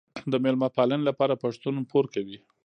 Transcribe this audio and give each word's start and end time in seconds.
د 0.31 0.33
میلمه 0.43 0.69
پالنې 0.75 1.03
لپاره 1.09 1.39
پښتون 1.43 1.75
پور 1.91 2.05
کوي. 2.13 2.37